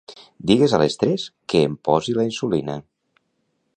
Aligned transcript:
Digues 0.51 0.71
a 0.77 0.79
les 0.81 0.95
tres 1.03 1.25
que 1.53 1.61
em 1.67 1.75
posi 1.89 2.17
la 2.21 2.27
insulina. 2.31 2.79